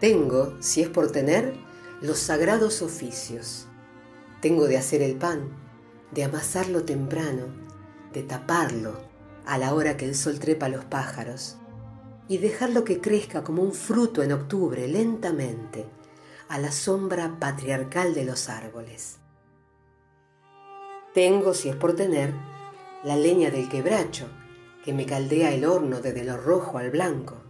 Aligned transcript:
Tengo, 0.00 0.54
si 0.60 0.82
es 0.82 0.90
por 0.90 1.10
tener, 1.10 1.54
los 2.02 2.18
sagrados 2.18 2.82
oficios. 2.82 3.66
Tengo 4.42 4.66
de 4.66 4.76
hacer 4.76 5.00
el 5.00 5.16
pan, 5.16 5.48
de 6.10 6.24
amasarlo 6.24 6.84
temprano, 6.84 7.46
de 8.12 8.22
taparlo 8.22 9.00
a 9.46 9.56
la 9.56 9.72
hora 9.72 9.96
que 9.96 10.04
el 10.04 10.14
sol 10.14 10.38
trepa 10.38 10.66
a 10.66 10.68
los 10.68 10.84
pájaros 10.84 11.56
y 12.28 12.38
dejarlo 12.38 12.84
que 12.84 13.00
crezca 13.00 13.42
como 13.42 13.62
un 13.62 13.72
fruto 13.72 14.22
en 14.22 14.32
octubre 14.32 14.86
lentamente 14.86 15.86
a 16.48 16.58
la 16.58 16.72
sombra 16.72 17.38
patriarcal 17.40 18.12
de 18.12 18.24
los 18.24 18.50
árboles. 18.50 19.16
Tengo, 21.14 21.54
si 21.54 21.70
es 21.70 21.76
por 21.76 21.96
tener, 21.96 22.34
la 23.02 23.16
leña 23.16 23.50
del 23.50 23.70
quebracho 23.70 24.26
que 24.84 24.92
me 24.92 25.06
caldea 25.06 25.54
el 25.54 25.64
horno 25.64 26.00
desde 26.00 26.24
lo 26.24 26.36
rojo 26.36 26.76
al 26.76 26.90
blanco 26.90 27.45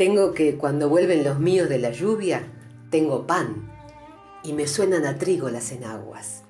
tengo 0.00 0.32
que 0.32 0.56
cuando 0.56 0.88
vuelven 0.88 1.24
los 1.24 1.40
míos 1.40 1.68
de 1.68 1.78
la 1.78 1.90
lluvia, 1.90 2.42
tengo 2.88 3.26
pan 3.26 3.70
y 4.42 4.54
me 4.54 4.66
suenan 4.66 5.04
a 5.04 5.18
trigo 5.18 5.50
las 5.50 5.72
enaguas. 5.72 6.44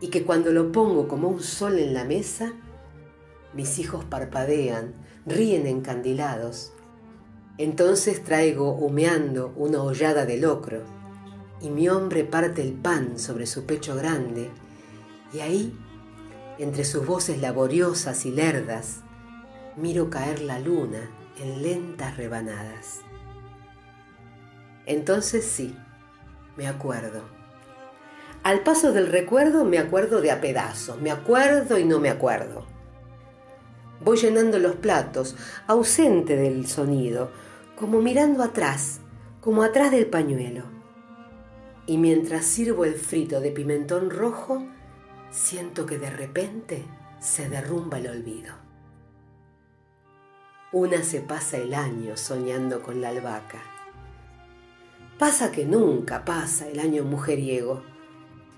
Y 0.00 0.08
que 0.08 0.24
cuando 0.24 0.50
lo 0.50 0.72
pongo 0.72 1.06
como 1.06 1.28
un 1.28 1.40
sol 1.40 1.78
en 1.78 1.94
la 1.94 2.02
mesa, 2.02 2.54
mis 3.54 3.78
hijos 3.78 4.04
parpadean, 4.04 4.92
ríen 5.24 5.68
encandilados. 5.68 6.72
Entonces 7.58 8.24
traigo 8.24 8.72
humeando 8.72 9.52
una 9.54 9.80
hollada 9.80 10.26
de 10.26 10.38
locro 10.38 10.82
y 11.60 11.70
mi 11.70 11.88
hombre 11.88 12.24
parte 12.24 12.60
el 12.60 12.72
pan 12.72 13.20
sobre 13.20 13.46
su 13.46 13.66
pecho 13.66 13.94
grande 13.94 14.50
y 15.32 15.38
ahí, 15.38 15.78
entre 16.58 16.84
sus 16.84 17.06
voces 17.06 17.40
laboriosas 17.40 18.26
y 18.26 18.32
lerdas, 18.32 19.02
miro 19.76 20.10
caer 20.10 20.42
la 20.42 20.58
luna 20.58 21.08
en 21.40 21.62
lentas 21.62 22.16
rebanadas. 22.16 23.00
Entonces 24.86 25.44
sí, 25.44 25.76
me 26.56 26.66
acuerdo. 26.66 27.22
Al 28.42 28.60
paso 28.60 28.92
del 28.92 29.08
recuerdo 29.08 29.64
me 29.64 29.78
acuerdo 29.78 30.20
de 30.20 30.30
a 30.30 30.40
pedazos, 30.40 31.00
me 31.00 31.10
acuerdo 31.10 31.78
y 31.78 31.84
no 31.84 32.00
me 32.00 32.08
acuerdo. 32.08 32.66
Voy 34.00 34.16
llenando 34.16 34.58
los 34.58 34.76
platos, 34.76 35.36
ausente 35.66 36.36
del 36.36 36.66
sonido, 36.66 37.30
como 37.76 38.00
mirando 38.00 38.42
atrás, 38.42 39.00
como 39.40 39.62
atrás 39.62 39.90
del 39.90 40.06
pañuelo. 40.06 40.64
Y 41.86 41.98
mientras 41.98 42.44
sirvo 42.44 42.84
el 42.84 42.94
frito 42.94 43.40
de 43.40 43.50
pimentón 43.50 44.10
rojo, 44.10 44.66
siento 45.30 45.84
que 45.84 45.98
de 45.98 46.10
repente 46.10 46.84
se 47.20 47.48
derrumba 47.48 47.98
el 47.98 48.08
olvido. 48.08 48.67
Una 50.70 51.02
se 51.02 51.22
pasa 51.22 51.56
el 51.56 51.72
año 51.72 52.18
soñando 52.18 52.82
con 52.82 53.00
la 53.00 53.08
albahaca. 53.08 53.62
Pasa 55.18 55.50
que 55.50 55.64
nunca 55.64 56.26
pasa 56.26 56.68
el 56.68 56.78
año 56.78 57.04
mujeriego. 57.04 57.82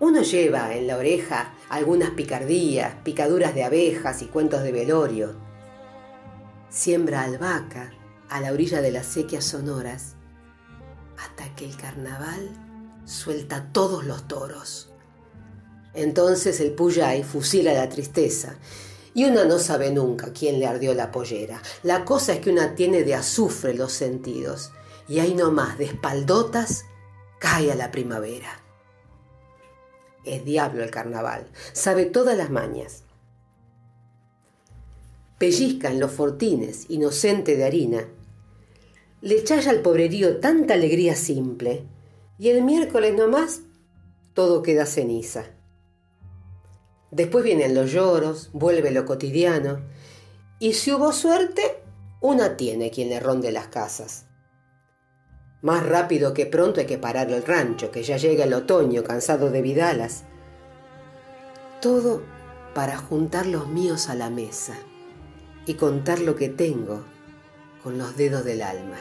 Uno 0.01 0.23
lleva 0.23 0.75
en 0.75 0.89
la 0.89 0.97
oreja 0.97 1.55
algunas 1.69 2.11
picardías, 2.11 2.97
picaduras 3.05 3.55
de 3.55 3.63
abejas 3.63 4.23
y 4.23 4.27
cuentos 4.27 4.65
de 4.65 4.73
velorio. 4.73 5.37
Siembra 6.69 7.23
albahaca 7.23 7.93
a 8.29 8.41
la 8.41 8.53
orilla 8.53 8.81
de 8.81 8.91
las 8.91 9.07
sequias 9.07 9.45
sonoras 9.45 10.17
hasta 11.17 11.55
que 11.55 11.65
el 11.65 11.77
carnaval 11.77 12.51
suelta 13.05 13.69
todos 13.73 14.05
los 14.05 14.27
toros. 14.27 14.91
Entonces 15.95 16.59
el 16.59 16.73
Puyay 16.73 17.23
fusila 17.23 17.73
la 17.73 17.89
tristeza 17.89 18.57
y 19.15 19.25
una 19.25 19.45
no 19.45 19.59
sabe 19.59 19.91
nunca 19.91 20.33
quién 20.33 20.59
le 20.59 20.67
ardió 20.67 20.95
la 20.95 21.11
pollera. 21.11 21.63
La 21.83 22.05
cosa 22.05 22.35
es 22.35 22.41
que 22.41 22.51
una 22.51 22.75
tiene 22.75 23.03
de 23.03 23.15
azufre 23.15 23.75
los 23.75 23.93
sentidos 23.93 24.71
y 25.09 25.19
ahí 25.19 25.35
nomás 25.35 25.79
de 25.79 25.87
espaldotas 25.87 26.85
cae 27.39 27.73
a 27.73 27.75
la 27.75 27.91
primavera. 27.91 28.63
Es 30.25 30.45
diablo 30.45 30.85
el 30.85 30.91
carnaval, 30.91 31.51
sabe 31.73 32.05
todas 32.05 32.37
las 32.37 32.51
mañas. 32.51 33.05
Pellizca 35.39 35.91
en 35.91 35.99
los 35.99 36.13
fortines, 36.13 36.85
inocente 36.91 37.57
de 37.57 37.65
harina. 37.65 38.09
Le 39.23 39.43
challa 39.43 39.71
al 39.71 39.81
pobrerío 39.81 40.39
tanta 40.39 40.75
alegría 40.75 41.17
simple 41.17 41.87
y 42.39 42.51
el 42.51 42.63
miércoles 42.63 43.15
nomás 43.15 43.63
todo 44.35 44.63
queda 44.63 44.87
ceniza. 44.87 45.47
Después 47.11 47.45
vienen 47.45 47.75
los 47.75 47.91
lloros, 47.91 48.51
vuelve 48.53 48.91
lo 48.91 49.05
cotidiano. 49.05 49.81
Y 50.59 50.75
si 50.75 50.93
hubo 50.93 51.13
suerte, 51.13 51.83
una 52.21 52.57
tiene 52.57 52.91
quien 52.91 53.09
le 53.09 53.19
ronde 53.19 53.51
las 53.51 53.69
casas. 53.69 54.27
Más 55.63 55.85
rápido 55.85 56.33
que 56.33 56.47
pronto 56.47 56.81
hay 56.81 56.87
que 56.87 56.99
parar 56.99 57.31
el 57.31 57.43
rancho, 57.43 57.91
que 57.91 58.03
ya 58.03 58.17
llega 58.17 58.45
el 58.45 58.55
otoño 58.55 59.03
cansado 59.03 59.51
de 59.51 59.61
vidalas. 59.61 60.25
Todo 61.81 62.23
para 62.75 62.97
juntar 62.97 63.47
los 63.47 63.69
míos 63.69 64.09
a 64.09 64.15
la 64.15 64.31
mesa 64.31 64.75
y 65.67 65.75
contar 65.75 66.21
lo 66.21 66.37
que 66.37 66.49
tengo 66.49 67.05
con 67.83 67.99
los 67.99 68.17
dedos 68.17 68.45
del 68.45 68.63
alma. 68.63 68.97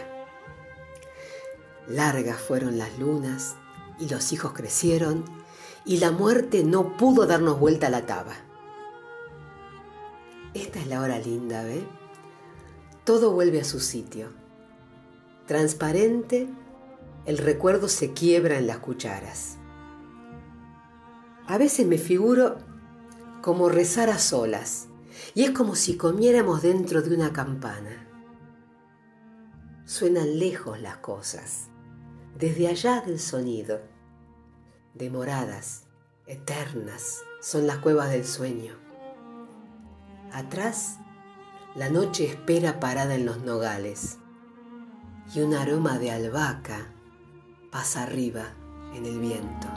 Largas 1.87 2.39
fueron 2.39 2.77
las 2.77 2.97
lunas 2.99 3.55
y 3.99 4.09
los 4.09 4.31
hijos 4.33 4.53
crecieron 4.53 5.38
y 5.85 5.97
la 5.97 6.11
muerte 6.11 6.63
no 6.63 6.97
pudo 6.97 7.25
darnos 7.25 7.59
vuelta 7.59 7.87
a 7.87 7.89
la 7.89 8.05
taba. 8.05 8.33
Esta 10.53 10.79
es 10.79 10.87
la 10.87 11.01
hora 11.01 11.19
linda, 11.19 11.63
¿ve? 11.63 11.83
Todo 13.03 13.31
vuelve 13.31 13.61
a 13.61 13.63
su 13.63 13.79
sitio. 13.79 14.31
Transparente, 15.45 16.47
el 17.25 17.37
recuerdo 17.37 17.87
se 17.87 18.13
quiebra 18.13 18.57
en 18.57 18.67
las 18.67 18.79
cucharas. 18.79 19.57
A 21.47 21.57
veces 21.57 21.87
me 21.87 21.97
figuro 21.97 22.57
como 23.41 23.69
rezar 23.69 24.09
a 24.09 24.19
solas, 24.19 24.87
y 25.33 25.43
es 25.43 25.51
como 25.51 25.75
si 25.75 25.97
comiéramos 25.97 26.61
dentro 26.61 27.01
de 27.01 27.15
una 27.15 27.33
campana. 27.33 28.07
Suenan 29.85 30.37
lejos 30.37 30.79
las 30.79 30.97
cosas, 30.97 31.67
desde 32.37 32.67
allá 32.67 33.01
del 33.01 33.19
sonido 33.19 33.81
demoradas, 34.93 35.83
eternas, 36.27 37.21
son 37.41 37.67
las 37.67 37.77
cuevas 37.77 38.11
del 38.11 38.25
sueño. 38.25 38.75
Atrás, 40.31 40.97
la 41.75 41.89
noche 41.89 42.25
espera 42.25 42.79
parada 42.79 43.15
en 43.15 43.25
los 43.25 43.39
nogales 43.39 44.17
y 45.33 45.41
un 45.41 45.53
aroma 45.53 45.99
de 45.99 46.11
albahaca 46.11 46.87
pasa 47.71 48.03
arriba 48.03 48.53
en 48.95 49.05
el 49.05 49.19
viento. 49.19 49.67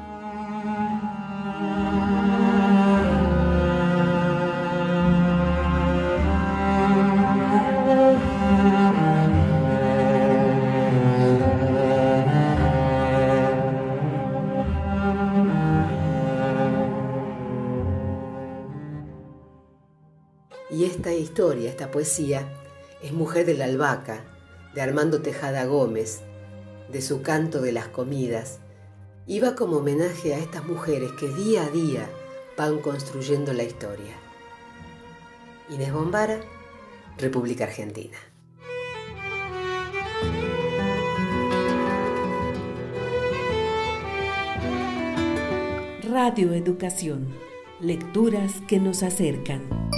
Esta 20.81 21.13
historia, 21.13 21.69
esta 21.69 21.91
poesía, 21.91 22.49
es 23.03 23.13
Mujer 23.13 23.45
de 23.47 23.55
la 23.55 23.67
Albahaca, 23.67 24.25
de 24.75 24.81
Armando 24.81 25.21
Tejada 25.21 25.67
Gómez, 25.67 26.21
de 26.91 27.03
su 27.03 27.23
canto 27.23 27.61
de 27.61 27.73
las 27.73 27.89
comidas, 27.89 28.59
y 29.27 29.41
va 29.41 29.55
como 29.55 29.77
homenaje 29.77 30.35
a 30.35 30.39
estas 30.39 30.65
mujeres 30.65 31.13
que 31.13 31.29
día 31.29 31.65
a 31.65 31.71
día 31.71 32.09
van 32.57 32.79
construyendo 32.79 33.53
la 33.53 33.65
historia. 33.65 34.15
Inés 35.69 35.93
Bombara, 35.93 36.41
República 37.19 37.65
Argentina. 37.65 38.17
Radio 46.11 46.53
Educación. 46.53 47.29
Lecturas 47.81 48.55
que 48.69 48.79
nos 48.79 49.03
acercan. 49.03 49.92